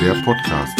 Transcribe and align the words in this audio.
der 0.00 0.14
Podcast. 0.24 0.78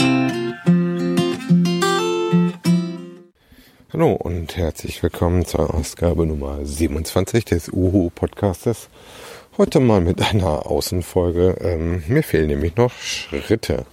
Hallo 3.92 4.12
und 4.12 4.56
herzlich 4.56 5.02
willkommen 5.02 5.44
zur 5.44 5.74
Ausgabe 5.74 6.24
Nummer 6.24 6.64
27 6.64 7.44
des 7.44 7.68
Uhu 7.68 8.10
Podcastes. 8.10 8.88
Heute 9.56 9.80
mal 9.80 10.00
mit 10.00 10.22
einer 10.22 10.66
Außenfolge. 10.66 11.56
Ähm, 11.60 12.04
mir 12.06 12.22
fehlen 12.22 12.46
nämlich 12.46 12.76
noch 12.76 12.92
Schritte. 12.92 13.86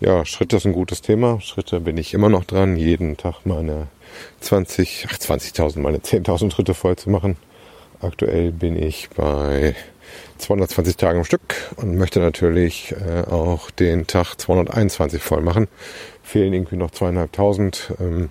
Ja, 0.00 0.24
Schritte 0.24 0.58
ist 0.58 0.66
ein 0.66 0.74
gutes 0.74 1.02
Thema. 1.02 1.40
Schritte 1.40 1.80
bin 1.80 1.96
ich 1.96 2.14
immer 2.14 2.28
noch 2.28 2.44
dran, 2.44 2.76
jeden 2.76 3.16
Tag 3.16 3.44
meine 3.44 3.88
20, 4.40 5.08
ach 5.10 5.18
20.000, 5.18 5.80
meine 5.80 5.98
10.000 5.98 6.52
Schritte 6.52 6.74
voll 6.74 6.94
zu 6.94 7.10
machen. 7.10 7.36
Aktuell 8.00 8.52
bin 8.52 8.80
ich 8.80 9.10
bei 9.10 9.74
220 10.38 10.96
Tagen 10.96 11.18
am 11.18 11.24
Stück 11.24 11.54
und 11.76 11.96
möchte 11.96 12.20
natürlich 12.20 12.94
äh, 13.06 13.30
auch 13.30 13.70
den 13.70 14.06
Tag 14.06 14.36
221 14.36 15.22
voll 15.22 15.42
machen. 15.42 15.68
Fehlen 16.22 16.52
irgendwie 16.52 16.76
noch 16.76 16.90
zweieinhalbtausend. 16.90 17.92
Ähm, 18.00 18.30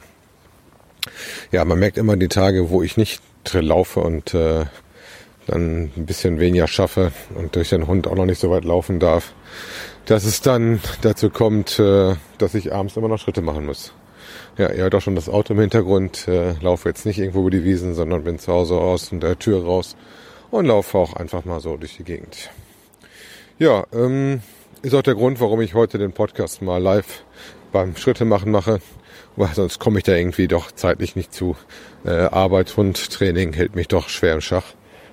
ja, 1.51 1.65
man 1.65 1.79
merkt 1.79 1.97
immer 1.97 2.17
die 2.17 2.27
Tage, 2.27 2.69
wo 2.69 2.83
ich 2.83 2.97
nicht 2.97 3.21
laufe 3.53 4.01
und 4.01 4.33
äh, 4.33 4.65
dann 5.47 5.91
ein 5.95 6.05
bisschen 6.05 6.39
weniger 6.39 6.67
schaffe 6.67 7.11
und 7.35 7.55
durch 7.55 7.69
den 7.69 7.87
Hund 7.87 8.07
auch 8.07 8.15
noch 8.15 8.25
nicht 8.25 8.39
so 8.39 8.51
weit 8.51 8.63
laufen 8.63 8.99
darf, 8.99 9.33
dass 10.05 10.23
es 10.23 10.41
dann 10.41 10.79
dazu 11.01 11.29
kommt, 11.29 11.79
äh, 11.79 12.15
dass 12.37 12.53
ich 12.53 12.73
abends 12.73 12.97
immer 12.97 13.07
noch 13.07 13.19
Schritte 13.19 13.41
machen 13.41 13.65
muss. 13.65 13.93
Ja, 14.57 14.69
ihr 14.69 14.83
hört 14.83 14.95
auch 14.95 15.01
schon 15.01 15.15
das 15.15 15.29
Auto 15.29 15.53
im 15.53 15.59
Hintergrund. 15.59 16.27
Äh, 16.27 16.53
laufe 16.61 16.89
jetzt 16.89 17.05
nicht 17.05 17.19
irgendwo 17.19 17.41
über 17.41 17.51
die 17.51 17.63
Wiesen, 17.63 17.93
sondern 17.93 18.23
bin 18.23 18.37
zu 18.37 18.51
Hause 18.51 18.75
aus 18.75 19.09
der 19.11 19.39
Tür 19.39 19.63
raus 19.63 19.95
und 20.51 20.65
laufe 20.65 20.97
auch 20.97 21.13
einfach 21.13 21.45
mal 21.45 21.59
so 21.59 21.77
durch 21.77 21.97
die 21.97 22.03
Gegend. 22.03 22.49
Ja, 23.57 23.85
ähm, 23.93 24.41
ist 24.81 24.93
auch 24.93 25.01
der 25.01 25.15
Grund, 25.15 25.39
warum 25.39 25.61
ich 25.61 25.73
heute 25.73 25.97
den 25.97 26.11
Podcast 26.11 26.61
mal 26.61 26.81
live 26.81 27.23
beim 27.71 27.95
Schritte 27.95 28.25
machen 28.25 28.51
mache, 28.51 28.81
weil 29.35 29.53
sonst 29.53 29.79
komme 29.79 29.99
ich 29.99 30.03
da 30.03 30.13
irgendwie 30.13 30.47
doch 30.47 30.71
zeitlich 30.71 31.15
nicht 31.15 31.33
zu. 31.33 31.55
Äh, 32.05 32.11
Arbeit 32.11 32.77
und 32.77 33.11
Training 33.11 33.53
hält 33.53 33.75
mich 33.75 33.87
doch 33.87 34.09
schwer 34.09 34.33
im 34.33 34.41
Schach. 34.41 34.65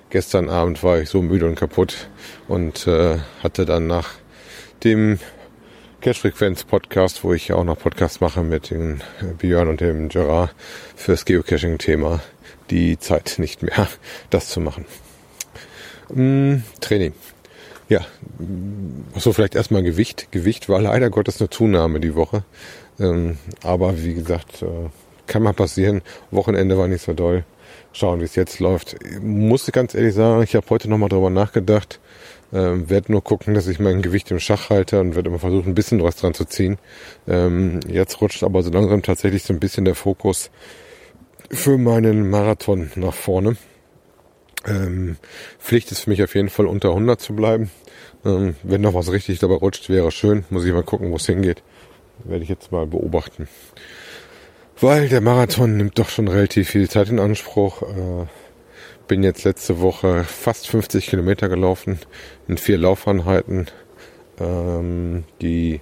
Gestern 0.09 0.49
Abend 0.49 0.83
war 0.83 0.99
ich 0.99 1.09
so 1.09 1.21
müde 1.21 1.45
und 1.45 1.55
kaputt 1.55 2.09
und 2.47 2.87
äh, 2.87 3.19
hatte 3.43 3.65
dann 3.65 3.87
nach 3.87 4.09
dem 4.83 5.19
Cache-Frequenz-Podcast, 6.01 7.23
wo 7.23 7.33
ich 7.33 7.53
auch 7.53 7.63
noch 7.63 7.77
Podcast 7.77 8.21
mache 8.21 8.41
mit 8.41 8.71
dem 8.71 9.01
Björn 9.37 9.67
und 9.67 9.81
dem 9.81 10.09
Gerard 10.09 10.55
fürs 10.95 11.25
Geocaching-Thema, 11.25 12.21
die 12.69 12.97
Zeit 12.97 13.35
nicht 13.37 13.61
mehr, 13.61 13.87
das 14.29 14.49
zu 14.49 14.61
machen. 14.61 14.85
Hm, 16.13 16.63
Training. 16.79 17.13
Ja, 17.87 18.01
so 19.15 19.33
vielleicht 19.33 19.55
erstmal 19.55 19.83
Gewicht. 19.83 20.31
Gewicht 20.31 20.69
war 20.69 20.81
leider 20.81 21.09
Gottes 21.09 21.39
eine 21.41 21.49
Zunahme 21.49 21.99
die 21.99 22.15
Woche. 22.15 22.43
Ähm, 22.99 23.37
aber 23.63 24.03
wie 24.03 24.13
gesagt, 24.13 24.61
äh, 24.61 24.89
kann 25.25 25.43
mal 25.43 25.53
passieren. 25.53 26.01
Wochenende 26.29 26.77
war 26.77 26.87
nicht 26.87 27.03
so 27.03 27.13
doll. 27.13 27.45
Schauen, 27.91 28.19
wie 28.19 28.25
es 28.25 28.35
jetzt 28.35 28.59
läuft. 28.59 28.95
Ich 29.03 29.19
muss 29.19 29.65
ganz 29.71 29.95
ehrlich 29.95 30.13
sagen, 30.13 30.43
ich 30.43 30.55
habe 30.55 30.69
heute 30.69 30.89
nochmal 30.89 31.09
drüber 31.09 31.31
nachgedacht 31.31 31.99
ähm, 32.51 32.89
werde 32.89 33.11
nur 33.11 33.23
gucken, 33.23 33.53
dass 33.53 33.67
ich 33.67 33.79
mein 33.79 34.01
Gewicht 34.01 34.31
im 34.31 34.39
Schach 34.39 34.69
halte 34.69 34.99
und 34.99 35.15
werde 35.15 35.29
immer 35.29 35.39
versuchen, 35.39 35.69
ein 35.69 35.75
bisschen 35.75 36.03
was 36.03 36.15
dran 36.15 36.33
zu 36.33 36.45
ziehen. 36.45 36.77
Ähm, 37.27 37.79
jetzt 37.87 38.21
rutscht 38.21 38.43
aber 38.43 38.63
so 38.63 38.71
langsam 38.71 39.03
tatsächlich 39.03 39.43
so 39.43 39.53
ein 39.53 39.59
bisschen 39.59 39.85
der 39.85 39.95
Fokus 39.95 40.49
für 41.51 41.77
meinen 41.77 42.29
Marathon 42.29 42.91
nach 42.95 43.13
vorne. 43.13 43.55
Ähm, 44.67 45.17
Pflicht 45.59 45.91
ist 45.91 46.01
für 46.01 46.09
mich 46.09 46.23
auf 46.23 46.35
jeden 46.35 46.49
Fall 46.49 46.65
unter 46.65 46.89
100 46.89 47.19
zu 47.19 47.33
bleiben. 47.33 47.71
Ähm, 48.25 48.55
wenn 48.63 48.81
noch 48.81 48.93
was 48.93 49.11
richtig 49.11 49.39
dabei 49.39 49.55
rutscht, 49.55 49.89
wäre 49.89 50.11
schön. 50.11 50.45
Muss 50.49 50.65
ich 50.65 50.73
mal 50.73 50.83
gucken, 50.83 51.11
wo 51.11 51.15
es 51.15 51.25
hingeht. 51.25 51.63
Werde 52.25 52.43
ich 52.43 52.49
jetzt 52.49 52.71
mal 52.71 52.85
beobachten. 52.85 53.47
Weil 54.79 55.09
der 55.09 55.21
Marathon 55.21 55.77
nimmt 55.77 55.99
doch 55.99 56.09
schon 56.09 56.27
relativ 56.27 56.69
viel 56.69 56.89
Zeit 56.89 57.09
in 57.09 57.19
Anspruch. 57.19 57.81
Äh, 57.81 58.25
bin 59.07 59.23
jetzt 59.23 59.43
letzte 59.43 59.79
Woche 59.81 60.23
fast 60.23 60.67
50 60.67 61.07
Kilometer 61.07 61.49
gelaufen 61.49 61.99
in 62.47 62.57
vier 62.57 62.77
Laufeinheiten. 62.77 63.67
Ähm, 64.39 65.23
die 65.41 65.81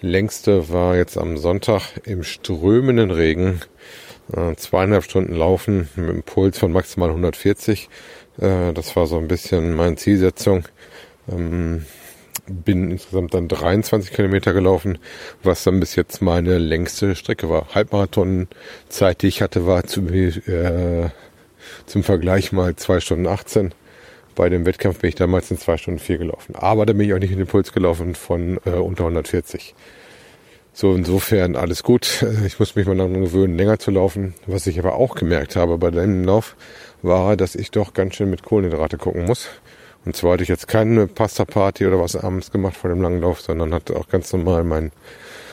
längste 0.00 0.68
war 0.70 0.96
jetzt 0.96 1.16
am 1.16 1.38
Sonntag 1.38 1.82
im 2.04 2.22
strömenden 2.22 3.10
Regen. 3.10 3.60
Äh, 4.32 4.56
zweieinhalb 4.56 5.04
Stunden 5.04 5.34
laufen 5.34 5.88
mit 5.96 6.08
einem 6.08 6.22
Puls 6.22 6.58
von 6.58 6.72
maximal 6.72 7.10
140. 7.10 7.88
Äh, 8.38 8.72
das 8.72 8.96
war 8.96 9.06
so 9.06 9.18
ein 9.18 9.28
bisschen 9.28 9.74
meine 9.74 9.96
Zielsetzung. 9.96 10.64
Ähm, 11.30 11.84
bin 12.48 12.90
insgesamt 12.90 13.34
dann 13.34 13.48
23 13.48 14.12
Kilometer 14.12 14.52
gelaufen, 14.52 14.98
was 15.42 15.64
dann 15.64 15.80
bis 15.80 15.96
jetzt 15.96 16.22
meine 16.22 16.58
längste 16.58 17.14
Strecke 17.16 17.50
war. 17.50 17.74
Halbmarathon-Zeit, 17.74 19.22
die 19.22 19.28
ich 19.28 19.42
hatte, 19.42 19.66
war 19.66 19.84
zu, 19.84 20.02
äh, 20.08 21.10
zum 21.86 22.02
Vergleich 22.02 22.52
mal 22.52 22.76
2 22.76 23.00
Stunden 23.00 23.26
18. 23.26 23.74
Bei 24.34 24.48
dem 24.48 24.66
Wettkampf 24.66 25.00
bin 25.00 25.08
ich 25.08 25.14
damals 25.14 25.50
in 25.50 25.58
2 25.58 25.76
Stunden 25.78 25.98
4 25.98 26.18
gelaufen. 26.18 26.54
Aber 26.54 26.86
da 26.86 26.92
bin 26.92 27.06
ich 27.06 27.14
auch 27.14 27.18
nicht 27.18 27.32
in 27.32 27.38
den 27.38 27.46
Puls 27.46 27.72
gelaufen 27.72 28.14
von 28.14 28.60
äh, 28.64 28.70
unter 28.70 29.04
140. 29.04 29.74
So, 30.78 30.94
insofern 30.94 31.56
alles 31.56 31.82
gut. 31.82 32.22
Ich 32.44 32.58
muss 32.58 32.76
mich 32.76 32.86
mal 32.86 32.94
daran 32.94 33.22
gewöhnen, 33.22 33.56
länger 33.56 33.78
zu 33.78 33.90
laufen. 33.90 34.34
Was 34.46 34.66
ich 34.66 34.78
aber 34.78 34.96
auch 34.96 35.14
gemerkt 35.14 35.56
habe 35.56 35.78
bei 35.78 35.90
dem 35.90 36.22
Lauf, 36.22 36.54
war, 37.00 37.34
dass 37.34 37.54
ich 37.54 37.70
doch 37.70 37.94
ganz 37.94 38.14
schön 38.14 38.28
mit 38.28 38.42
Kohlenhydrate 38.42 38.98
gucken 38.98 39.24
muss. 39.24 39.48
Und 40.04 40.14
zwar 40.14 40.34
hatte 40.34 40.42
ich 40.42 40.50
jetzt 40.50 40.68
keine 40.68 41.06
Pasta-Party 41.06 41.86
oder 41.86 41.98
was 41.98 42.14
abends 42.14 42.50
gemacht 42.50 42.76
vor 42.76 42.90
dem 42.90 43.00
langen 43.00 43.22
Lauf, 43.22 43.40
sondern 43.40 43.72
hatte 43.72 43.96
auch 43.96 44.10
ganz 44.10 44.30
normal 44.34 44.64
mein 44.64 44.92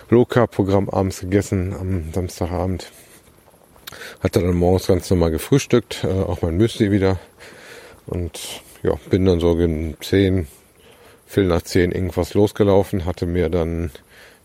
Low-Carb-Programm 0.10 0.90
abends 0.90 1.22
gegessen 1.22 1.74
am 1.74 2.12
Samstagabend. 2.12 2.92
Hatte 4.20 4.42
dann 4.42 4.56
morgens 4.56 4.88
ganz 4.88 5.10
normal 5.10 5.32
gefrühstückt, 5.32 6.04
äh, 6.04 6.08
auch 6.08 6.42
mein 6.42 6.58
Müsli 6.58 6.92
wieder. 6.92 7.18
Und 8.08 8.62
ja, 8.84 8.96
bin 9.10 9.24
dann 9.24 9.40
so 9.40 9.56
gegen 9.56 9.96
10, 10.02 10.48
Viertel 11.28 11.48
nach 11.48 11.62
10 11.62 11.94
irgendwas 11.94 12.34
losgelaufen, 12.34 13.06
hatte 13.06 13.26
mir 13.26 13.48
dann 13.48 13.90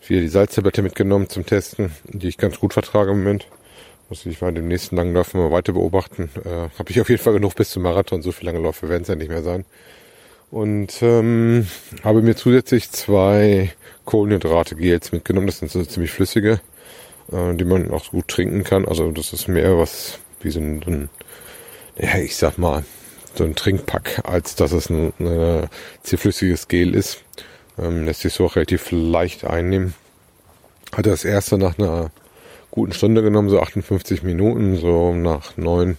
wieder 0.07 0.21
die 0.21 0.29
Salztablette 0.29 0.83
mitgenommen 0.83 1.29
zum 1.29 1.45
Testen, 1.45 1.93
die 2.05 2.29
ich 2.29 2.39
ganz 2.39 2.59
gut 2.61 2.73
vertrage 2.73 3.13
im 3.13 3.19
Moment. 3.19 3.47
Muss 4.09 4.25
ich 4.25 4.41
mal 4.41 4.53
dem 4.53 4.69
nächsten 4.69 4.97
langen 4.97 5.15
Lauf 5.15 5.35
mal 5.35 5.51
weiter 5.51 5.73
beobachten. 5.73 6.31
Äh, 6.45 6.71
Habe 6.79 6.91
ich 6.91 7.01
auf 7.01 7.11
jeden 7.11 7.23
Fall 7.23 7.35
genug 7.35 7.55
bis 7.55 7.71
zum 7.71 7.83
Marathon. 7.83 8.23
So 8.23 8.33
viele 8.33 8.53
lange 8.53 8.63
Läufe 8.63 8.89
werden 8.89 9.03
es 9.03 9.09
ja 9.09 9.15
nicht 9.17 9.29
mehr 9.29 9.43
sein. 9.43 9.67
Und 10.51 11.03
ähm, 11.03 11.67
habe 12.05 12.23
mir 12.23 12.35
zusätzlich 12.35 12.91
zwei 12.91 13.73
Kohlenhydrate-Gels 14.07 15.13
mitgenommen. 15.13 15.47
Das 15.47 15.59
sind 15.59 15.71
so 15.71 15.85
ziemlich 15.85 16.11
flüssige 16.11 16.61
äh, 17.33 17.55
die 17.55 17.65
man 17.65 17.91
auch 17.91 18.11
gut 18.11 18.29
trinken 18.29 18.65
kann. 18.65 18.87
Also 18.87 19.11
das 19.13 19.33
ist 19.33 19.49
mehr 19.49 19.79
was 19.79 20.19
wie 20.41 20.51
so 20.51 20.61
ein, 20.61 20.83
ein 20.87 21.11
ja, 21.97 22.19
ich 22.19 22.37
sag 22.37 22.59
mal, 22.59 22.85
so 23.35 23.45
ein 23.45 23.55
Trinkpack, 23.55 24.23
als 24.25 24.55
dass 24.55 24.73
es 24.73 24.89
ein, 24.91 25.13
ein 25.19 25.69
zähflüssiges 26.03 26.69
Gel 26.69 26.95
ist. 26.95 27.23
Ähm, 27.81 28.05
lässt 28.05 28.21
sich 28.21 28.33
so 28.33 28.47
auch 28.47 28.57
relativ 28.57 28.91
leicht 28.91 29.45
einnehmen. 29.45 29.95
Hatte 30.93 31.11
das 31.11 31.25
erste 31.25 31.59
nach 31.59 31.79
einer 31.79 32.11
guten 32.71 32.93
Stunde 32.93 33.23
genommen, 33.23 33.49
so 33.49 33.61
58 33.61 34.23
Minuten, 34.23 34.77
so 34.77 35.15
nach 35.15 35.57
neun, 35.57 35.97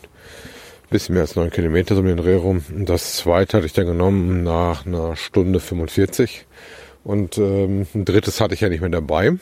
bisschen 0.90 1.14
mehr 1.14 1.24
als 1.24 1.36
neun 1.36 1.52
Kilometer 1.52 1.96
so 1.96 2.02
um 2.02 2.08
den 2.08 2.18
Dreh 2.18 2.36
rum. 2.36 2.64
Das 2.70 3.18
zweite 3.18 3.58
hatte 3.58 3.66
ich 3.66 3.74
dann 3.74 3.86
genommen 3.86 4.44
nach 4.44 4.86
einer 4.86 5.16
Stunde 5.16 5.60
45. 5.60 6.46
Und 7.04 7.38
ähm, 7.38 7.88
ein 7.94 8.06
drittes 8.06 8.42
hatte 8.42 8.54
ich 8.54 8.62
ja 8.62 8.70
nicht 8.70 8.82
mehr 8.82 8.90
dabei. 8.90 9.34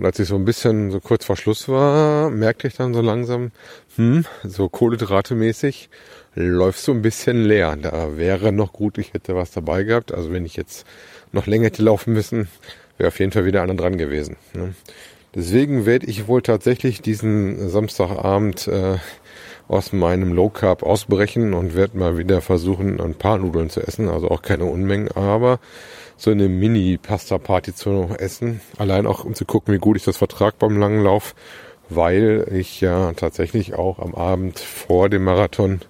Und 0.00 0.06
als 0.06 0.18
ich 0.18 0.28
so 0.28 0.36
ein 0.36 0.46
bisschen 0.46 0.90
so 0.90 0.98
kurz 0.98 1.26
vor 1.26 1.36
Schluss 1.36 1.68
war, 1.68 2.30
merkte 2.30 2.66
ich 2.66 2.74
dann 2.74 2.94
so 2.94 3.02
langsam, 3.02 3.50
hm, 3.96 4.24
so 4.42 4.70
Kohlenhydrate-mäßig 4.70 5.90
läuft 6.34 6.78
so 6.78 6.92
ein 6.92 7.02
bisschen 7.02 7.44
leer. 7.44 7.76
Da 7.76 8.16
wäre 8.16 8.50
noch 8.50 8.72
gut, 8.72 8.96
ich 8.96 9.12
hätte 9.12 9.36
was 9.36 9.50
dabei 9.50 9.82
gehabt. 9.82 10.14
Also 10.14 10.32
wenn 10.32 10.46
ich 10.46 10.56
jetzt 10.56 10.86
noch 11.32 11.46
länger 11.46 11.66
hätte 11.66 11.82
laufen 11.82 12.14
müssen, 12.14 12.48
wäre 12.96 13.08
auf 13.08 13.18
jeden 13.18 13.30
Fall 13.30 13.44
wieder 13.44 13.60
einer 13.62 13.74
dran 13.74 13.98
gewesen. 13.98 14.36
Ne? 14.54 14.72
Deswegen 15.34 15.84
werde 15.84 16.06
ich 16.06 16.28
wohl 16.28 16.40
tatsächlich 16.40 17.02
diesen 17.02 17.68
Samstagabend 17.68 18.68
äh, 18.68 18.96
aus 19.68 19.92
meinem 19.92 20.32
Low 20.32 20.48
Carb 20.48 20.82
ausbrechen 20.82 21.52
und 21.52 21.76
werde 21.76 21.98
mal 21.98 22.16
wieder 22.16 22.40
versuchen, 22.40 23.02
ein 23.02 23.16
paar 23.16 23.36
Nudeln 23.36 23.68
zu 23.68 23.82
essen. 23.86 24.08
Also 24.08 24.30
auch 24.30 24.40
keine 24.40 24.64
Unmengen, 24.64 25.12
aber 25.12 25.60
so 26.20 26.30
eine 26.30 26.50
Mini-Pasta-Party 26.50 27.74
zu 27.74 28.10
essen. 28.18 28.60
Allein 28.76 29.06
auch, 29.06 29.24
um 29.24 29.34
zu 29.34 29.46
gucken, 29.46 29.72
wie 29.72 29.78
gut 29.78 29.96
ich 29.96 30.04
das 30.04 30.18
vertrag 30.18 30.58
beim 30.58 30.78
langen 30.78 31.02
Lauf, 31.02 31.34
weil 31.88 32.46
ich 32.52 32.82
ja 32.82 33.14
tatsächlich 33.14 33.74
auch 33.74 33.98
am 33.98 34.14
Abend 34.14 34.58
vor 34.58 35.08
dem 35.08 35.24
Marathon, 35.24 35.80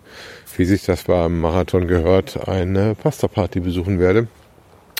wie 0.56 0.64
sich 0.64 0.84
das 0.84 1.04
beim 1.04 1.40
Marathon 1.40 1.88
gehört, 1.88 2.48
eine 2.48 2.94
Pasta-Party 2.94 3.58
besuchen 3.58 3.98
werde. 3.98 4.28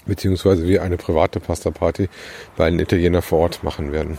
Beziehungsweise 0.05 0.67
wir 0.67 0.83
eine 0.83 0.97
private 0.97 1.39
Pasta-Party 1.39 2.09
bei 2.57 2.67
einem 2.67 2.81
Italiener 2.81 3.23
vor 3.23 3.39
Ort 3.39 3.63
machen 3.63 3.93
werden. 3.93 4.19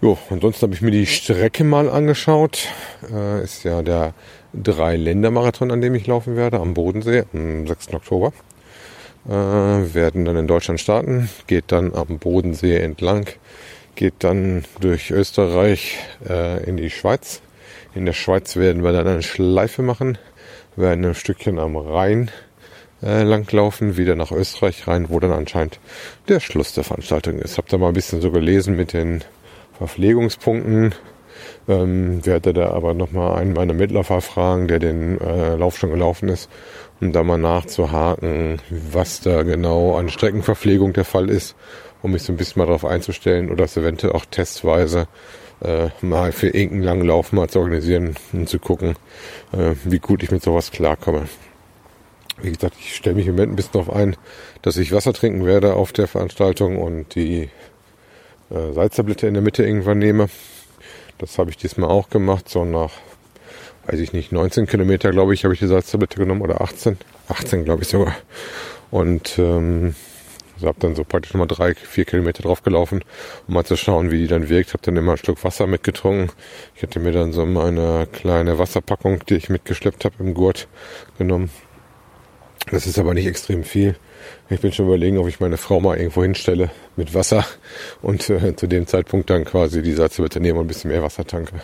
Jo, 0.00 0.16
ansonsten 0.30 0.62
habe 0.62 0.74
ich 0.74 0.82
mir 0.82 0.92
die 0.92 1.06
Strecke 1.06 1.64
mal 1.64 1.90
angeschaut. 1.90 2.68
Äh, 3.12 3.42
ist 3.42 3.64
ja 3.64 3.82
der 3.82 4.14
Drei-Länder-Marathon, 4.54 5.72
an 5.72 5.80
dem 5.80 5.96
ich 5.96 6.06
laufen 6.06 6.36
werde, 6.36 6.60
am 6.60 6.74
Bodensee 6.74 7.24
am 7.32 7.66
6. 7.66 7.94
Oktober. 7.94 8.32
Äh, 9.28 9.30
werden 9.30 10.24
dann 10.24 10.36
in 10.36 10.46
Deutschland 10.46 10.80
starten, 10.80 11.28
geht 11.46 11.66
dann 11.68 11.94
am 11.94 12.18
Bodensee 12.18 12.78
entlang, 12.78 13.26
geht 13.94 14.14
dann 14.20 14.64
durch 14.80 15.10
Österreich 15.10 15.98
äh, 16.28 16.64
in 16.64 16.76
die 16.76 16.90
Schweiz. 16.90 17.40
In 17.94 18.06
der 18.06 18.14
Schweiz 18.14 18.56
werden 18.56 18.82
wir 18.82 18.92
dann 18.92 19.06
eine 19.06 19.22
Schleife 19.22 19.82
machen, 19.82 20.18
werden 20.76 21.04
ein 21.04 21.14
Stückchen 21.14 21.58
am 21.58 21.76
Rhein 21.76 22.30
äh, 23.02 23.22
langlaufen, 23.22 23.96
wieder 23.96 24.16
nach 24.16 24.32
Österreich 24.32 24.86
rein, 24.86 25.06
wo 25.08 25.20
dann 25.20 25.32
anscheinend 25.32 25.78
der 26.28 26.40
Schluss 26.40 26.72
der 26.72 26.84
Veranstaltung 26.84 27.38
ist. 27.38 27.58
Hab 27.58 27.68
da 27.68 27.78
mal 27.78 27.88
ein 27.88 27.94
bisschen 27.94 28.20
so 28.20 28.30
gelesen 28.30 28.76
mit 28.76 28.92
den 28.92 29.22
Verpflegungspunkten. 29.78 30.94
Ähm, 31.68 32.26
werde 32.26 32.52
da 32.52 32.70
aber 32.70 32.92
nochmal 32.92 33.38
einen 33.38 33.52
meiner 33.52 33.74
Mitläufer 33.74 34.20
fragen, 34.20 34.66
der 34.66 34.80
den 34.80 35.20
äh, 35.20 35.54
Lauf 35.54 35.78
schon 35.78 35.90
gelaufen 35.90 36.28
ist, 36.28 36.50
um 37.00 37.12
da 37.12 37.22
mal 37.22 37.38
nachzuhaken, 37.38 38.60
was 38.70 39.20
da 39.20 39.44
genau 39.44 39.96
an 39.96 40.08
Streckenverpflegung 40.08 40.92
der 40.92 41.04
Fall 41.04 41.30
ist, 41.30 41.54
um 42.02 42.12
mich 42.12 42.24
so 42.24 42.32
ein 42.32 42.36
bisschen 42.36 42.58
mal 42.58 42.66
darauf 42.66 42.84
einzustellen 42.84 43.50
oder 43.50 43.64
es 43.64 43.76
eventuell 43.76 44.12
auch 44.12 44.24
testweise 44.24 45.06
äh, 45.60 45.90
mal 46.00 46.32
für 46.32 46.48
irgendeinen 46.48 46.82
langen 46.82 47.06
Lauf 47.06 47.32
mal 47.32 47.48
zu 47.48 47.60
organisieren 47.60 48.16
und 48.32 48.48
zu 48.48 48.58
gucken, 48.58 48.96
äh, 49.52 49.74
wie 49.84 50.00
gut 50.00 50.22
ich 50.24 50.30
mit 50.32 50.42
sowas 50.42 50.72
klarkomme. 50.72 51.28
Wie 52.40 52.50
gesagt, 52.50 52.74
ich 52.80 52.96
stelle 52.96 53.16
mich 53.16 53.26
im 53.28 53.34
Moment 53.34 53.52
ein 53.52 53.56
bisschen 53.56 53.74
darauf 53.74 53.94
ein, 53.94 54.16
dass 54.62 54.76
ich 54.76 54.92
Wasser 54.92 55.12
trinken 55.12 55.46
werde 55.46 55.74
auf 55.74 55.92
der 55.92 56.08
Veranstaltung 56.08 56.78
und 56.78 57.14
die 57.14 57.50
äh, 58.50 58.72
Salztablette 58.72 59.28
in 59.28 59.34
der 59.34 59.42
Mitte 59.42 59.64
irgendwann 59.64 59.98
nehme. 59.98 60.28
Das 61.22 61.38
habe 61.38 61.50
ich 61.50 61.56
diesmal 61.56 61.88
auch 61.88 62.10
gemacht, 62.10 62.48
so 62.48 62.64
nach, 62.64 62.90
weiß 63.86 64.00
ich 64.00 64.12
nicht, 64.12 64.32
19 64.32 64.66
Kilometer, 64.66 65.12
glaube 65.12 65.34
ich, 65.34 65.44
habe 65.44 65.54
ich 65.54 65.60
die 65.60 65.68
Salztablette 65.68 66.18
genommen 66.18 66.42
oder 66.42 66.60
18. 66.60 66.98
18, 67.28 67.64
glaube 67.64 67.82
ich 67.82 67.88
sogar. 67.88 68.16
Und 68.90 69.38
ähm, 69.38 69.94
also 70.56 70.66
habe 70.66 70.80
dann 70.80 70.96
so 70.96 71.04
praktisch 71.04 71.32
nochmal 71.32 71.46
drei, 71.46 71.76
vier 71.76 72.06
Kilometer 72.06 72.42
drauf 72.42 72.64
gelaufen, 72.64 73.04
um 73.46 73.54
mal 73.54 73.64
zu 73.64 73.76
schauen, 73.76 74.10
wie 74.10 74.18
die 74.18 74.26
dann 74.26 74.48
wirkt. 74.48 74.72
Habe 74.72 74.82
dann 74.82 74.96
immer 74.96 75.12
ein 75.12 75.18
Stück 75.18 75.44
Wasser 75.44 75.68
mitgetrunken. 75.68 76.32
Ich 76.74 76.82
hatte 76.82 76.98
mir 76.98 77.12
dann 77.12 77.32
so 77.32 77.46
meine 77.46 78.08
kleine 78.12 78.58
Wasserpackung, 78.58 79.24
die 79.26 79.36
ich 79.36 79.48
mitgeschleppt 79.48 80.04
habe 80.04 80.16
im 80.18 80.34
Gurt, 80.34 80.66
genommen. 81.18 81.50
Das 82.72 82.88
ist 82.88 82.98
aber 82.98 83.14
nicht 83.14 83.28
extrem 83.28 83.62
viel. 83.62 83.94
Ich 84.50 84.60
bin 84.60 84.72
schon 84.72 84.86
überlegen, 84.86 85.18
ob 85.18 85.28
ich 85.28 85.40
meine 85.40 85.56
Frau 85.56 85.80
mal 85.80 85.96
irgendwo 85.96 86.22
hinstelle 86.22 86.70
mit 86.96 87.14
Wasser 87.14 87.46
und 88.02 88.28
äh, 88.30 88.54
zu 88.56 88.66
dem 88.66 88.86
Zeitpunkt 88.86 89.30
dann 89.30 89.44
quasi 89.44 89.82
die 89.82 89.92
Salzwürste 89.92 90.40
nehme 90.40 90.58
und 90.58 90.66
ein 90.66 90.68
bisschen 90.68 90.90
mehr 90.90 91.02
Wasser 91.02 91.26
tanke. 91.26 91.54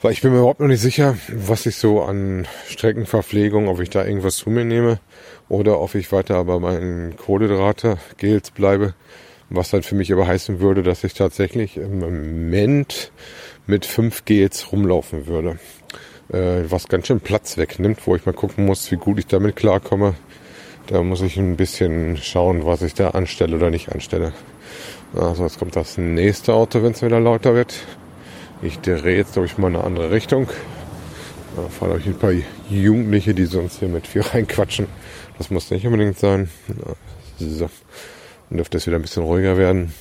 Weil 0.00 0.12
ich 0.12 0.20
bin 0.20 0.32
mir 0.32 0.38
überhaupt 0.38 0.60
noch 0.60 0.66
nicht 0.66 0.80
sicher, 0.80 1.16
was 1.28 1.66
ich 1.66 1.76
so 1.76 2.02
an 2.02 2.46
Streckenverpflegung, 2.66 3.68
ob 3.68 3.80
ich 3.80 3.90
da 3.90 4.04
irgendwas 4.04 4.36
zu 4.36 4.50
mir 4.50 4.64
nehme 4.64 4.98
oder 5.48 5.80
ob 5.80 5.94
ich 5.94 6.10
weiter 6.10 6.42
bei 6.44 6.58
meinen 6.58 7.16
Kohlenhydrate, 7.16 7.98
Gels 8.16 8.50
bleibe. 8.50 8.94
Was 9.48 9.72
halt 9.72 9.84
für 9.84 9.94
mich 9.94 10.12
aber 10.12 10.26
heißen 10.26 10.60
würde, 10.60 10.82
dass 10.82 11.04
ich 11.04 11.14
tatsächlich 11.14 11.76
im 11.76 11.98
Moment 11.98 13.12
mit 13.66 13.84
fünf 13.84 14.24
Gels 14.24 14.72
rumlaufen 14.72 15.26
würde 15.26 15.58
äh, 16.32 16.64
was 16.70 16.88
ganz 16.88 17.06
schön 17.06 17.20
Platz 17.20 17.56
wegnimmt, 17.56 18.06
wo 18.06 18.16
ich 18.16 18.26
mal 18.26 18.32
gucken 18.32 18.64
muss, 18.66 18.90
wie 18.90 18.96
gut 18.96 19.18
ich 19.18 19.26
damit 19.26 19.56
klarkomme. 19.56 20.14
Da 20.86 21.02
muss 21.02 21.20
ich 21.22 21.36
ein 21.36 21.56
bisschen 21.56 22.16
schauen, 22.16 22.66
was 22.66 22.82
ich 22.82 22.94
da 22.94 23.10
anstelle 23.10 23.56
oder 23.56 23.70
nicht 23.70 23.92
anstelle. 23.92 24.32
Also 25.14 25.44
jetzt 25.44 25.58
kommt 25.58 25.76
das 25.76 25.98
nächste 25.98 26.54
Auto, 26.54 26.82
wenn 26.82 26.92
es 26.92 27.02
wieder 27.02 27.20
lauter 27.20 27.54
wird. 27.54 27.74
Ich 28.62 28.80
drehe 28.80 29.16
jetzt, 29.16 29.34
glaube 29.34 29.46
ich, 29.46 29.58
mal 29.58 29.68
in 29.68 29.76
eine 29.76 29.84
andere 29.84 30.10
Richtung. 30.10 30.48
Da 31.56 31.68
fahren 31.68 31.92
euch 31.92 32.06
ein 32.06 32.18
paar 32.18 32.32
Jugendliche, 32.70 33.34
die 33.34 33.44
sonst 33.44 33.78
hier 33.78 33.88
mit 33.88 34.06
viel 34.06 34.22
reinquatschen. 34.22 34.86
Das 35.38 35.50
muss 35.50 35.70
nicht 35.70 35.86
unbedingt 35.86 36.18
sein. 36.18 36.50
So. 37.38 37.68
Dann 38.48 38.56
dürfte 38.58 38.78
es 38.78 38.86
wieder 38.86 38.96
ein 38.96 39.02
bisschen 39.02 39.22
ruhiger 39.22 39.56
werden. 39.56 39.92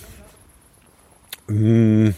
Hm 1.48 2.14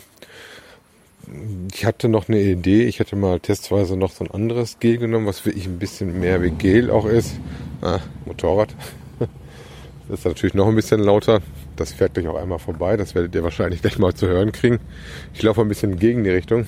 ich 1.73 1.85
hatte 1.85 2.09
noch 2.09 2.27
eine 2.27 2.39
Idee. 2.39 2.83
Ich 2.83 2.99
hätte 2.99 3.15
mal 3.15 3.39
testweise 3.39 3.95
noch 3.95 4.11
so 4.11 4.25
ein 4.25 4.31
anderes 4.31 4.79
Gel 4.79 4.97
genommen, 4.97 5.25
was 5.25 5.45
wirklich 5.45 5.65
ein 5.65 5.79
bisschen 5.79 6.19
mehr 6.19 6.41
wie 6.41 6.51
Gel 6.51 6.91
auch 6.91 7.05
ist. 7.05 7.35
Ah, 7.81 7.99
Motorrad. 8.25 8.75
Das 10.09 10.19
ist 10.19 10.25
natürlich 10.25 10.53
noch 10.53 10.67
ein 10.67 10.75
bisschen 10.75 10.99
lauter. 10.99 11.39
Das 11.77 11.93
fährt 11.93 12.15
gleich 12.15 12.27
auch 12.27 12.35
einmal 12.35 12.59
vorbei. 12.59 12.97
Das 12.97 13.15
werdet 13.15 13.33
ihr 13.35 13.43
wahrscheinlich 13.43 13.81
gleich 13.81 13.97
mal 13.97 14.13
zu 14.13 14.27
hören 14.27 14.51
kriegen. 14.51 14.79
Ich 15.33 15.41
laufe 15.41 15.61
ein 15.61 15.69
bisschen 15.69 15.97
gegen 15.97 16.25
die 16.25 16.29
Richtung. 16.29 16.67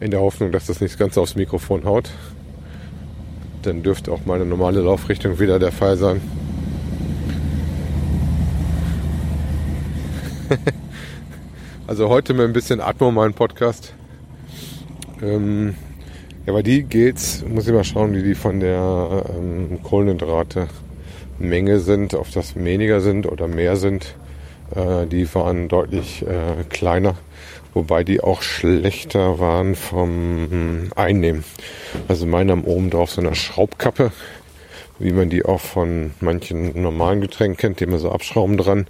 In 0.00 0.10
der 0.10 0.20
Hoffnung, 0.20 0.50
dass 0.50 0.66
das 0.66 0.80
nicht 0.80 0.98
ganz 0.98 1.16
aufs 1.16 1.36
Mikrofon 1.36 1.84
haut. 1.84 2.10
Dann 3.62 3.84
dürfte 3.84 4.10
auch 4.10 4.26
meine 4.26 4.44
normale 4.44 4.80
Laufrichtung 4.80 5.38
wieder 5.38 5.60
der 5.60 5.70
Fall 5.70 5.96
sein. 5.96 6.20
Also 11.88 12.08
heute 12.08 12.34
mit 12.34 12.44
ein 12.44 12.52
bisschen 12.52 12.80
Atmo 12.80 13.12
mein 13.12 13.32
Podcast. 13.32 13.94
Ähm, 15.22 15.76
ja, 16.44 16.52
bei 16.52 16.62
die 16.62 16.82
geht's, 16.82 17.44
muss 17.46 17.68
ich 17.68 17.72
mal 17.72 17.84
schauen, 17.84 18.12
wie 18.12 18.24
die 18.24 18.34
von 18.34 18.58
der 18.58 19.24
ähm, 19.28 19.78
Kohlenhydrate 19.84 20.66
Menge 21.38 21.78
sind, 21.78 22.14
ob 22.14 22.28
das 22.32 22.56
weniger 22.56 23.00
sind 23.00 23.26
oder 23.26 23.46
mehr 23.46 23.76
sind. 23.76 24.16
Äh, 24.74 25.06
die 25.06 25.32
waren 25.32 25.68
deutlich 25.68 26.26
äh, 26.26 26.64
kleiner, 26.68 27.14
wobei 27.72 28.02
die 28.02 28.20
auch 28.20 28.42
schlechter 28.42 29.38
waren 29.38 29.76
vom 29.76 30.90
Einnehmen. 30.96 31.44
Also 32.08 32.26
meine 32.26 32.50
haben 32.50 32.64
oben 32.64 32.90
drauf 32.90 33.12
so 33.12 33.20
eine 33.20 33.36
Schraubkappe, 33.36 34.10
wie 34.98 35.12
man 35.12 35.30
die 35.30 35.44
auch 35.44 35.60
von 35.60 36.12
manchen 36.20 36.80
normalen 36.80 37.20
Getränken 37.20 37.56
kennt, 37.56 37.80
die 37.80 37.84
immer 37.84 37.98
so 37.98 38.10
abschrauben 38.10 38.56
dran. 38.56 38.86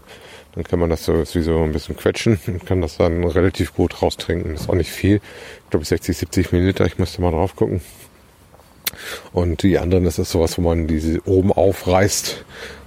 Dann 0.54 0.64
kann 0.64 0.78
man 0.78 0.88
das 0.88 1.04
so, 1.04 1.12
wie 1.14 1.42
so 1.42 1.62
ein 1.62 1.72
bisschen 1.72 1.96
quetschen 1.96 2.38
und 2.46 2.64
kann 2.64 2.80
das 2.80 2.96
dann 2.96 3.24
relativ 3.24 3.74
gut 3.74 4.00
raustrinken. 4.00 4.54
Ist 4.54 4.70
auch 4.70 4.74
nicht 4.74 4.90
viel. 4.90 5.16
Ich 5.64 5.70
glaube 5.70 5.84
60, 5.84 6.16
70 6.16 6.52
Milliliter. 6.52 6.86
Ich 6.86 6.98
müsste 6.98 7.20
mal 7.20 7.30
drauf 7.30 7.56
gucken. 7.56 7.82
Und 9.32 9.62
die 9.62 9.78
anderen, 9.78 10.04
das 10.04 10.18
ist 10.18 10.30
sowas, 10.30 10.56
wo 10.56 10.62
man 10.62 10.86
diese 10.86 11.20
oben 11.26 11.52
aufreißt 11.52 12.44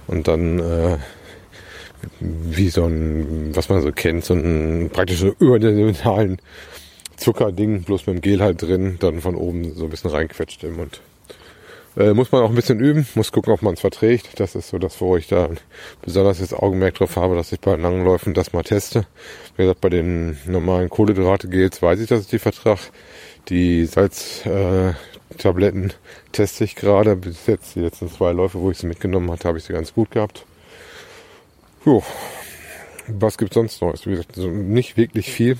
und 0.08 0.26
dann 0.26 0.58
äh, 0.58 0.98
wie 2.20 2.70
so 2.70 2.86
ein, 2.86 3.54
was 3.54 3.68
man 3.68 3.82
so 3.82 3.92
kennt, 3.92 4.24
so 4.24 4.34
ein 4.34 4.90
praktisch 4.92 5.20
so 5.20 5.34
überdimensionalen 5.38 6.38
Zuckerding, 7.16 7.82
bloß 7.82 8.06
mit 8.06 8.16
dem 8.16 8.20
Gel 8.22 8.40
halt 8.40 8.62
drin, 8.62 8.96
dann 8.98 9.20
von 9.20 9.34
oben 9.34 9.74
so 9.74 9.84
ein 9.84 9.90
bisschen 9.90 10.10
reinquetscht 10.10 10.64
im 10.64 10.76
Mund. 10.76 11.00
Äh, 11.96 12.14
muss 12.14 12.30
man 12.30 12.42
auch 12.42 12.50
ein 12.50 12.54
bisschen 12.54 12.78
üben, 12.78 13.06
muss 13.14 13.32
gucken, 13.32 13.52
ob 13.52 13.62
man 13.62 13.74
es 13.74 13.80
verträgt. 13.80 14.38
Das 14.38 14.54
ist 14.54 14.68
so 14.68 14.78
das, 14.78 15.00
wo 15.00 15.16
ich 15.16 15.26
da 15.26 15.48
besonders 16.02 16.38
das 16.38 16.54
Augenmerk 16.54 16.94
drauf 16.94 17.16
habe, 17.16 17.34
dass 17.34 17.52
ich 17.52 17.60
bei 17.60 17.74
langen 17.74 18.04
Läufen 18.04 18.32
das 18.32 18.52
mal 18.52 18.62
teste. 18.62 19.06
Wie 19.56 19.62
gesagt, 19.62 19.80
bei 19.80 19.88
den 19.88 20.38
normalen 20.46 20.88
Kohlenhydrate-Gels 20.88 21.82
weiß 21.82 22.00
ich, 22.00 22.08
dass 22.08 22.22
ich 22.22 22.28
die 22.28 22.38
vertrag. 22.38 22.78
Die 23.48 23.86
Salztabletten 23.86 25.90
äh, 25.90 26.32
teste 26.32 26.64
ich 26.64 26.76
gerade. 26.76 27.16
Bis 27.16 27.46
jetzt, 27.46 27.74
die 27.74 27.80
letzten 27.80 28.08
zwei 28.08 28.32
Läufe, 28.32 28.60
wo 28.60 28.70
ich 28.70 28.78
sie 28.78 28.86
mitgenommen 28.86 29.30
hatte, 29.30 29.48
habe 29.48 29.58
ich 29.58 29.64
sie 29.64 29.72
ganz 29.72 29.92
gut 29.92 30.12
gehabt. 30.12 30.44
Jo. 31.84 32.02
Was 33.08 33.38
gibt's 33.38 33.54
sonst 33.54 33.82
Neues? 33.82 34.06
Wie 34.06 34.10
gesagt, 34.10 34.36
also 34.36 34.48
nicht 34.48 34.96
wirklich 34.96 35.32
viel. 35.32 35.58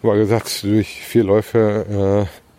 War 0.00 0.16
gesagt, 0.16 0.62
durch 0.62 1.02
vier 1.02 1.24
Läufe 1.24 2.26
äh, 2.26 2.49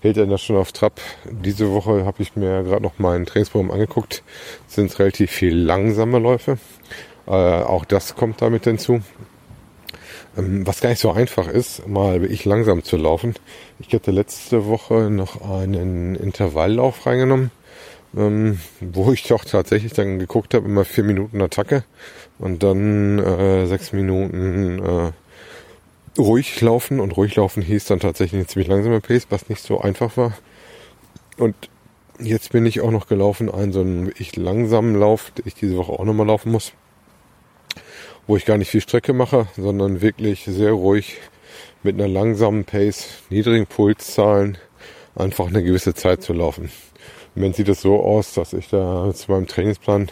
hält 0.00 0.16
er 0.16 0.26
das 0.26 0.42
schon 0.42 0.56
auf 0.56 0.72
Trab. 0.72 1.00
Diese 1.30 1.72
Woche 1.72 2.04
habe 2.04 2.22
ich 2.22 2.36
mir 2.36 2.62
gerade 2.62 2.82
noch 2.82 2.98
ein 2.98 3.26
Trainingsprogramm 3.26 3.70
angeguckt. 3.70 4.22
Das 4.66 4.76
sind 4.76 4.98
relativ 4.98 5.30
viel 5.30 5.56
langsame 5.56 6.18
Läufe. 6.18 6.58
Äh, 7.26 7.30
auch 7.30 7.84
das 7.84 8.14
kommt 8.14 8.40
damit 8.40 8.64
hinzu. 8.64 9.02
Ähm, 10.36 10.66
was 10.66 10.80
gar 10.80 10.90
nicht 10.90 11.00
so 11.00 11.10
einfach 11.10 11.48
ist, 11.48 11.86
mal 11.88 12.24
ich 12.24 12.44
langsam 12.44 12.84
zu 12.84 12.96
laufen. 12.96 13.34
Ich 13.78 13.92
hatte 13.92 14.10
letzte 14.10 14.66
Woche 14.66 15.10
noch 15.10 15.42
einen 15.42 16.14
Intervalllauf 16.14 17.06
reingenommen, 17.06 17.50
ähm, 18.16 18.60
wo 18.80 19.12
ich 19.12 19.24
doch 19.24 19.44
tatsächlich 19.44 19.92
dann 19.92 20.18
geguckt 20.18 20.54
habe, 20.54 20.66
immer 20.66 20.84
vier 20.84 21.04
Minuten 21.04 21.40
Attacke 21.42 21.84
und 22.38 22.62
dann 22.62 23.18
äh, 23.18 23.66
sechs 23.66 23.92
Minuten 23.92 24.78
äh, 24.78 25.12
ruhig 26.16 26.60
laufen 26.60 27.00
und 27.00 27.16
ruhig 27.16 27.36
laufen 27.36 27.62
hieß 27.62 27.86
dann 27.86 28.00
tatsächlich 28.00 28.38
eine 28.38 28.46
ziemlich 28.46 28.68
langsame 28.68 29.00
Pace, 29.00 29.26
was 29.30 29.48
nicht 29.48 29.62
so 29.62 29.80
einfach 29.80 30.16
war. 30.16 30.32
Und 31.36 31.54
jetzt 32.18 32.52
bin 32.52 32.66
ich 32.66 32.80
auch 32.80 32.90
noch 32.90 33.06
gelaufen, 33.06 33.50
einen 33.50 33.72
so 33.72 33.80
einen 33.80 34.12
ich 34.18 34.36
langsamen 34.36 34.94
Lauf, 34.94 35.30
den 35.32 35.46
ich 35.46 35.54
diese 35.54 35.76
Woche 35.76 35.92
auch 35.92 36.04
nochmal 36.04 36.26
laufen 36.26 36.52
muss, 36.52 36.72
wo 38.26 38.36
ich 38.36 38.44
gar 38.44 38.58
nicht 38.58 38.70
viel 38.70 38.80
Strecke 38.80 39.12
mache, 39.12 39.46
sondern 39.56 40.00
wirklich 40.00 40.44
sehr 40.44 40.72
ruhig 40.72 41.18
mit 41.82 41.94
einer 41.94 42.08
langsamen 42.08 42.64
Pace, 42.64 43.08
niedrigen 43.30 43.66
Pulszahlen, 43.66 44.58
einfach 45.14 45.48
eine 45.48 45.62
gewisse 45.62 45.94
Zeit 45.94 46.22
zu 46.22 46.32
laufen. 46.32 46.70
Im 47.34 47.42
Moment 47.42 47.56
sieht 47.56 47.68
es 47.68 47.82
so 47.82 48.02
aus, 48.02 48.34
dass 48.34 48.52
ich 48.52 48.68
da 48.68 49.12
zu 49.14 49.30
meinem 49.30 49.46
Trainingsplan 49.46 50.10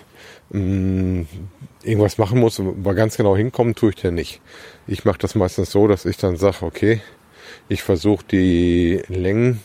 mh, 0.50 0.60
mm, 0.60 1.26
irgendwas 1.86 2.18
machen 2.18 2.40
muss, 2.40 2.60
aber 2.60 2.94
ganz 2.94 3.16
genau 3.16 3.36
hinkommen 3.36 3.74
tue 3.74 3.92
ich 3.94 4.02
ja 4.02 4.10
nicht. 4.10 4.40
Ich 4.86 5.04
mache 5.04 5.18
das 5.18 5.34
meistens 5.34 5.70
so, 5.70 5.86
dass 5.86 6.04
ich 6.04 6.16
dann 6.16 6.36
sage, 6.36 6.62
okay, 6.62 7.00
ich 7.68 7.82
versuche 7.82 8.24
die 8.30 9.02
Längen 9.08 9.60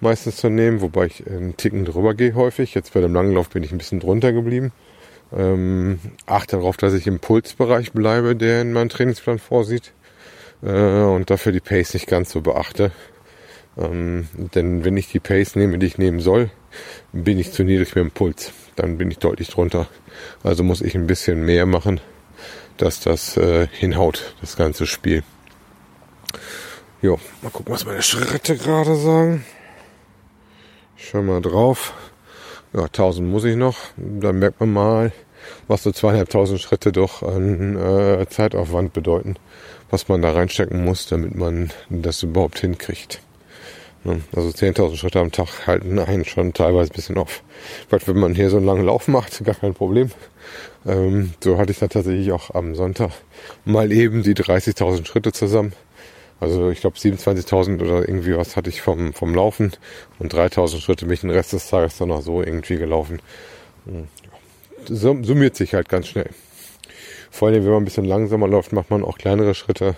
meistens 0.00 0.36
zu 0.36 0.48
nehmen, 0.48 0.80
wobei 0.80 1.06
ich 1.06 1.26
einen 1.26 1.56
Ticken 1.56 1.84
drüber 1.84 2.14
gehe 2.14 2.34
häufig. 2.34 2.74
Jetzt 2.74 2.92
bei 2.94 3.00
dem 3.00 3.14
Langlauf 3.14 3.50
bin 3.50 3.62
ich 3.62 3.72
ein 3.72 3.78
bisschen 3.78 4.00
drunter 4.00 4.32
geblieben. 4.32 4.72
Ähm, 5.36 5.98
achte 6.26 6.56
darauf, 6.56 6.76
dass 6.76 6.94
ich 6.94 7.06
im 7.06 7.20
Pulsbereich 7.20 7.92
bleibe, 7.92 8.34
der 8.34 8.62
in 8.62 8.72
meinem 8.72 8.88
Trainingsplan 8.88 9.38
vorsieht. 9.38 9.92
Äh, 10.62 11.02
und 11.02 11.30
dafür 11.30 11.52
die 11.52 11.60
Pace 11.60 11.94
nicht 11.94 12.06
ganz 12.06 12.30
so 12.30 12.40
beachte. 12.40 12.92
Ähm, 13.78 14.28
denn 14.54 14.84
wenn 14.84 14.96
ich 14.96 15.08
die 15.08 15.20
Pace 15.20 15.56
nehme, 15.56 15.78
die 15.78 15.86
ich 15.86 15.98
nehmen 15.98 16.20
soll, 16.20 16.50
bin 17.12 17.38
ich 17.38 17.52
zu 17.52 17.64
niedrig 17.64 17.94
mit 17.94 18.04
dem 18.04 18.10
Puls. 18.10 18.52
Dann 18.76 18.98
bin 18.98 19.10
ich 19.10 19.18
deutlich 19.18 19.48
drunter. 19.48 19.88
Also 20.42 20.62
muss 20.64 20.80
ich 20.80 20.94
ein 20.94 21.06
bisschen 21.06 21.44
mehr 21.44 21.66
machen, 21.66 22.00
dass 22.76 23.00
das 23.00 23.36
äh, 23.36 23.68
hinhaut, 23.70 24.34
das 24.40 24.56
ganze 24.56 24.86
Spiel. 24.86 25.22
Jo, 27.00 27.18
mal 27.42 27.50
gucken, 27.50 27.72
was 27.72 27.86
meine 27.86 28.02
Schritte 28.02 28.56
gerade 28.56 28.96
sagen. 28.96 29.44
Ich 30.96 31.08
schau 31.08 31.22
mal 31.22 31.40
drauf. 31.40 31.94
Ja, 32.72 32.84
1000 32.84 33.26
muss 33.26 33.44
ich 33.44 33.56
noch. 33.56 33.76
Dann 33.96 34.40
merkt 34.40 34.60
man 34.60 34.72
mal, 34.72 35.12
was 35.68 35.84
so 35.84 35.92
zweieinhalbtausend 35.92 36.60
Schritte 36.60 36.92
doch 36.92 37.22
an 37.22 37.76
äh, 37.76 38.26
Zeitaufwand 38.28 38.92
bedeuten, 38.92 39.36
was 39.90 40.08
man 40.08 40.22
da 40.22 40.32
reinstecken 40.32 40.84
muss, 40.84 41.06
damit 41.06 41.34
man 41.34 41.72
das 41.88 42.22
überhaupt 42.24 42.58
hinkriegt. 42.58 43.20
Also 44.04 44.48
10.000 44.48 44.96
Schritte 44.96 45.20
am 45.20 45.32
Tag 45.32 45.66
halten 45.66 45.98
einen 45.98 46.24
schon 46.24 46.52
teilweise 46.52 46.90
ein 46.90 46.96
bisschen 46.96 47.18
auf. 47.18 47.42
Weil 47.90 48.00
wenn 48.06 48.18
man 48.18 48.34
hier 48.34 48.50
so 48.50 48.56
einen 48.56 48.66
langen 48.66 48.84
Lauf 48.84 49.08
macht, 49.08 49.42
gar 49.44 49.54
kein 49.54 49.74
Problem. 49.74 50.10
Ähm, 50.86 51.34
so 51.42 51.58
hatte 51.58 51.72
ich 51.72 51.78
dann 51.78 51.90
tatsächlich 51.90 52.32
auch 52.32 52.54
am 52.54 52.74
Sonntag 52.74 53.10
mal 53.64 53.92
eben 53.92 54.22
die 54.22 54.34
30.000 54.34 55.06
Schritte 55.06 55.32
zusammen. 55.32 55.72
Also 56.40 56.70
ich 56.70 56.80
glaube 56.80 56.96
27.000 56.96 57.82
oder 57.82 58.08
irgendwie 58.08 58.36
was 58.36 58.56
hatte 58.56 58.70
ich 58.70 58.80
vom, 58.80 59.12
vom 59.12 59.34
Laufen 59.34 59.72
und 60.20 60.32
3.000 60.32 60.80
Schritte 60.80 61.06
bin 61.06 61.14
ich 61.14 61.20
den 61.22 61.30
Rest 61.30 61.52
des 61.52 61.68
Tages 61.68 61.98
dann 61.98 62.08
noch 62.08 62.22
so 62.22 62.40
irgendwie 62.42 62.76
gelaufen. 62.76 63.20
Summiert 64.86 65.56
sich 65.56 65.74
halt 65.74 65.88
ganz 65.88 66.06
schnell. 66.06 66.30
Vor 67.30 67.48
allem, 67.48 67.64
wenn 67.64 67.72
man 67.72 67.82
ein 67.82 67.84
bisschen 67.84 68.04
langsamer 68.04 68.48
läuft, 68.48 68.72
macht 68.72 68.90
man 68.90 69.04
auch 69.04 69.18
kleinere 69.18 69.54
Schritte. 69.54 69.96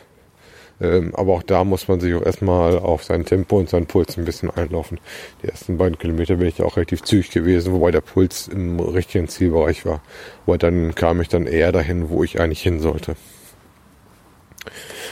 Ähm, 0.81 1.15
aber 1.15 1.35
auch 1.35 1.43
da 1.43 1.65
muss 1.65 1.89
man 1.89 2.01
sich 2.01 2.15
auch 2.15 2.25
erstmal 2.25 2.79
auf 2.79 3.05
sein 3.05 3.25
Tempo 3.25 3.59
und 3.59 3.69
seinen 3.69 3.87
Puls 3.87 4.17
ein 4.17 4.25
bisschen 4.25 4.51
einlaufen. 4.51 4.99
Die 5.43 5.49
ersten 5.49 5.77
beiden 5.77 5.99
Kilometer 5.99 6.37
bin 6.37 6.49
ich 6.49 6.63
auch 6.63 6.77
relativ 6.77 7.03
zügig 7.03 7.31
gewesen, 7.31 7.73
wobei 7.73 7.91
der 7.91 8.01
Puls 8.01 8.49
im 8.49 8.81
richtigen 8.81 9.29
Zielbereich 9.29 9.85
war. 9.85 10.03
Aber 10.47 10.59
dann 10.59 10.95
kam 10.95 11.21
ich 11.21 11.29
dann 11.29 11.47
eher 11.47 11.73
dahin, 11.73 12.09
wo 12.09 12.25
ich 12.25 12.41
eigentlich 12.41 12.63
hin 12.63 12.81
sollte. 12.81 13.17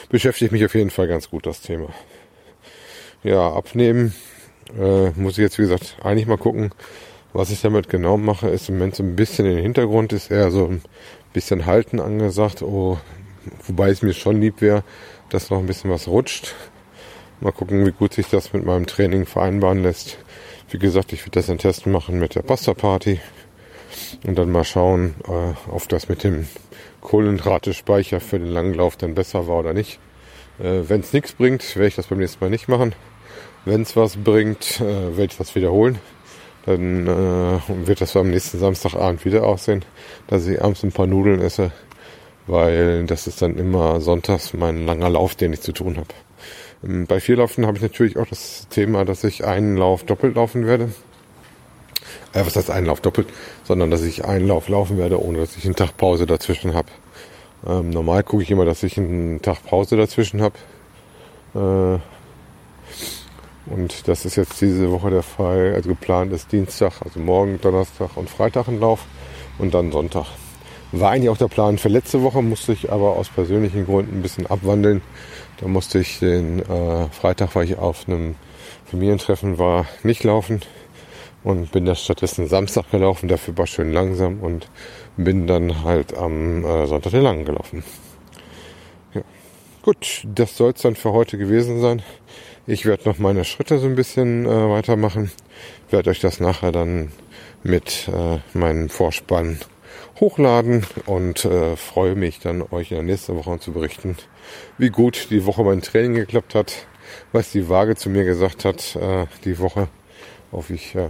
Beschäftigt 0.09 0.53
mich 0.53 0.65
auf 0.65 0.75
jeden 0.75 0.91
Fall 0.91 1.07
ganz 1.07 1.29
gut 1.29 1.47
das 1.47 1.61
Thema. 1.61 1.89
Ja, 3.23 3.53
abnehmen 3.53 4.15
äh, 4.79 5.11
muss 5.11 5.33
ich 5.33 5.43
jetzt 5.43 5.59
wie 5.59 5.63
gesagt 5.63 5.97
eigentlich 6.03 6.27
mal 6.27 6.39
gucken, 6.39 6.71
was 7.33 7.51
ich 7.51 7.61
damit 7.61 7.89
genau 7.89 8.17
mache. 8.17 8.49
Ist 8.49 8.69
im 8.69 8.77
Moment 8.77 8.97
so 8.97 9.03
ein 9.03 9.17
bisschen 9.17 9.47
in 9.47 9.57
den 9.57 9.63
Hintergrund, 9.63 10.13
ist 10.13 10.31
eher 10.31 10.51
so 10.51 10.67
ein 10.67 10.83
bisschen 11.33 11.67
halten 11.67 12.01
angesagt. 12.01 12.63
Oh, 12.63 12.99
wobei 13.67 13.91
es 13.91 14.03
mir 14.03 14.13
schon 14.13 14.41
lieb 14.41 14.61
wäre, 14.61 14.85
dass 15.31 15.51
noch 15.51 15.59
ein 15.59 15.67
bisschen 15.67 15.91
was 15.91 16.09
rutscht. 16.09 16.55
Mal 17.41 17.53
gucken, 17.53 17.87
wie 17.87 17.93
gut 17.93 18.15
sich 18.15 18.29
das 18.29 18.53
mit 18.53 18.65
meinem 18.65 18.87
Training 18.87 19.27
vereinbaren 19.27 19.83
lässt. 19.83 20.19
Wie 20.71 20.79
gesagt, 20.79 21.13
ich 21.13 21.21
werde 21.21 21.39
das 21.39 21.51
ein 21.51 21.59
Test 21.59 21.87
machen 21.87 22.19
mit 22.19 22.35
der 22.35 22.43
Pasta 22.43 22.75
Party 22.75 23.21
und 24.27 24.37
dann 24.37 24.51
mal 24.51 24.65
schauen, 24.65 25.15
äh, 25.27 25.71
ob 25.71 25.89
das 25.89 26.09
mit 26.09 26.25
dem 26.25 26.47
Kohlenhydrate-Speicher 27.01 28.21
für 28.21 28.39
den 28.39 28.49
langen 28.49 28.75
Lauf 28.75 28.97
dann 28.97 29.15
besser 29.15 29.47
war 29.47 29.61
oder 29.61 29.73
nicht. 29.73 29.99
Äh, 30.59 30.83
Wenn 30.89 31.01
es 31.01 31.13
nichts 31.13 31.33
bringt, 31.33 31.77
werde 31.77 31.89
ich 31.89 31.95
das 31.95 32.09
beim 32.09 32.19
nächsten 32.19 32.45
Mal 32.45 32.51
nicht 32.51 32.69
machen. 32.69 32.95
Wenn 33.65 33.83
es 33.83 33.97
was 33.97 34.17
bringt, 34.17 34.81
äh, 34.81 35.17
werde 35.17 35.33
ich 35.33 35.39
das 35.39 35.55
wiederholen. 35.55 35.99
Dann 36.67 37.07
äh, 37.07 37.87
wird 37.87 38.01
das 38.01 38.17
am 38.17 38.31
nächsten 38.31 38.59
Samstagabend 38.59 39.25
wieder 39.25 39.45
aussehen, 39.45 39.85
dass 40.27 40.47
ich 40.47 40.61
abends 40.61 40.83
ein 40.83 40.93
paar 40.93 41.07
Nudeln 41.07 41.41
esse 41.41 41.73
weil 42.49 43.05
das 43.05 43.27
ist 43.27 43.43
dann 43.43 43.57
immer 43.57 44.01
sonntags 44.01 44.55
mein 44.55 44.87
langer 44.87 45.11
Lauf, 45.11 45.35
den 45.35 45.53
ich 45.53 45.61
zu 45.61 45.73
tun 45.73 45.97
habe. 45.97 46.09
Ähm, 46.85 47.07
bei 47.07 47.21
Vierlaufen 47.21 47.67
habe 47.67 47.77
ich 47.77 47.83
natürlich 47.83 48.17
auch 48.17 48.27
das 48.27 48.67
Thema, 48.71 49.05
dass 49.05 49.23
ich 49.25 49.45
einen 49.45 49.77
Lauf 49.77 50.05
doppelt 50.05 50.35
laufen 50.35 50.67
werde. 50.67 50.91
Äh, 52.33 52.45
was 52.45 52.57
heißt 52.57 52.71
einen 52.71 52.87
Lauf 52.87 53.01
doppelt? 53.01 53.29
Sondern, 53.65 53.91
dass 53.91 54.03
ich 54.03 54.25
einen 54.25 54.49
Lauf 54.49 54.69
laufen 54.69 54.99
werde, 54.99 55.23
ohne 55.23 55.39
dass 55.39 55.57
ich 55.57 55.65
einen 55.65 55.77
Tag 55.77 55.97
Pause 55.97 56.27
dazwischen 56.27 56.75
habe. 56.75 56.89
Ähm, 57.67 57.91
normal 57.91 58.23
gucke 58.23 58.43
ich 58.43 58.51
immer, 58.51 58.65
dass 58.65 58.83
ich 58.83 58.99
einen 58.99 59.43
Tag 59.43 59.65
Pause 59.65 59.97
dazwischen 59.97 60.41
habe. 60.41 60.57
Äh, 61.55 61.99
und 63.71 64.09
das 64.09 64.25
ist 64.25 64.37
jetzt 64.37 64.61
diese 64.63 64.91
Woche 64.91 65.11
der 65.11 65.23
Fall. 65.23 65.75
Also 65.75 65.91
geplant 65.91 66.33
ist 66.33 66.51
Dienstag, 66.53 67.03
also 67.05 67.21
morgen, 67.21 67.61
Donnerstag 67.61 68.17
und 68.17 68.31
Freitag 68.31 68.69
ein 68.69 68.81
Lauf 68.81 69.05
und 69.59 69.75
dann 69.75 69.93
Sonntag. 69.93 70.27
War 70.91 71.11
eigentlich 71.11 71.29
auch 71.29 71.37
der 71.37 71.49
Plan 71.49 71.77
für 71.77 71.89
letzte 71.89 72.23
Woche, 72.23 72.41
musste 72.41 72.73
ich 72.73 72.91
aber 72.91 73.17
aus 73.17 73.29
persönlichen 73.29 73.85
Gründen 73.85 74.19
ein 74.19 74.23
bisschen 74.23 74.47
abwandeln. 74.47 75.03
Da 75.61 75.69
musste 75.69 75.99
ich 75.99 76.19
den 76.19 76.61
äh, 76.61 77.09
Freitag, 77.11 77.55
weil 77.55 77.65
ich 77.65 77.77
auf 77.77 78.09
einem 78.09 78.37
Familientreffen 78.87 79.59
war, 79.59 79.87
nicht 80.03 80.25
laufen 80.25 80.61
und 81.45 81.73
bin 81.73 81.85
das 81.85 82.03
stattdessen 82.03 82.47
Samstag 82.47 82.91
gelaufen. 82.91 83.29
Dafür 83.29 83.59
war 83.59 83.67
schön 83.67 83.93
langsam 83.93 84.41
und 84.41 84.71
bin 85.19 85.47
dann 85.47 85.85
halt 85.85 86.17
am 86.17 86.65
äh, 86.65 86.87
Sonntag 86.87 87.11
den 87.11 87.23
Langen 87.23 87.45
gelaufen. 87.45 87.85
Ja. 89.13 89.23
Gut, 89.83 90.23
das 90.25 90.57
soll 90.57 90.73
es 90.75 90.81
dann 90.81 90.97
für 90.97 91.13
heute 91.13 91.37
gewesen 91.37 91.83
sein. 91.83 92.03
Ich 92.67 92.87
werde 92.87 93.09
noch 93.09 93.19
meine 93.19 93.45
Schritte 93.45 93.79
so 93.79 93.87
ein 93.87 93.95
bisschen 93.95 94.47
äh, 94.47 94.71
weitermachen. 94.71 95.31
Werde 95.91 96.11
euch 96.11 96.21
das 96.21 96.41
nachher 96.41 96.73
dann 96.73 97.13
mit 97.63 98.09
äh, 98.09 98.39
meinem 98.57 98.89
Vorspann 98.89 99.59
hochladen 100.21 100.85
und 101.07 101.45
äh, 101.45 101.77
freue 101.77 102.15
mich 102.15 102.41
dann 102.41 102.63
euch 102.63 102.91
in 102.91 102.97
der 102.97 103.05
nächsten 103.05 103.37
Woche 103.37 103.59
zu 103.61 103.73
berichten, 103.73 104.17
wie 104.77 104.91
gut 104.91 105.29
die 105.31 105.47
Woche 105.47 105.63
mein 105.65 105.83
Training 105.83 106.15
geklappt 106.15 106.55
hat, 106.55 106.87
was 107.33 107.53
die 107.53 107.69
Waage 107.69 107.97
zu 107.97 108.11
mir 108.11 108.25
gesagt 108.25 108.65
hat 108.65 108.97
äh, 108.97 109.27
die 109.45 109.59
Woche, 109.59 109.89
ob 110.51 110.71
ich 110.71 110.95
äh, 110.95 111.09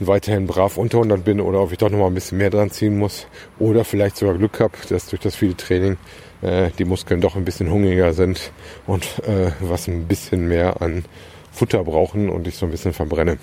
weiterhin 0.00 0.46
brav 0.46 0.76
unter 0.76 0.98
100 0.98 1.24
bin 1.24 1.40
oder 1.40 1.60
ob 1.60 1.72
ich 1.72 1.78
doch 1.78 1.90
noch 1.90 1.98
mal 1.98 2.06
ein 2.06 2.14
bisschen 2.14 2.38
mehr 2.38 2.50
dran 2.50 2.70
ziehen 2.70 2.98
muss 2.98 3.26
oder 3.58 3.84
vielleicht 3.84 4.16
sogar 4.16 4.36
Glück 4.36 4.60
habe, 4.60 4.74
dass 4.88 5.08
durch 5.08 5.20
das 5.20 5.34
viele 5.34 5.56
Training 5.56 5.96
äh, 6.42 6.70
die 6.78 6.84
Muskeln 6.84 7.20
doch 7.20 7.36
ein 7.36 7.44
bisschen 7.44 7.70
hungriger 7.70 8.12
sind 8.12 8.52
und 8.86 9.04
äh, 9.26 9.50
was 9.60 9.88
ein 9.88 10.06
bisschen 10.06 10.46
mehr 10.46 10.80
an 10.80 11.04
Futter 11.50 11.82
brauchen 11.82 12.28
und 12.28 12.46
ich 12.46 12.56
so 12.56 12.66
ein 12.66 12.70
bisschen 12.70 12.92
verbrenne. 12.92 13.38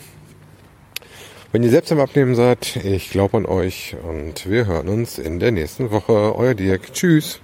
Wenn 1.56 1.64
ihr 1.64 1.70
selbst 1.70 1.94
am 1.94 2.02
Abnehmen 2.02 2.36
seid, 2.36 2.76
ich 2.84 3.12
glaube 3.12 3.38
an 3.38 3.46
euch 3.46 3.96
und 4.04 4.50
wir 4.50 4.68
hören 4.68 4.90
uns 4.90 5.18
in 5.18 5.40
der 5.40 5.52
nächsten 5.52 5.90
Woche. 5.90 6.36
Euer 6.36 6.54
Dirk. 6.54 6.92
Tschüss. 6.92 7.40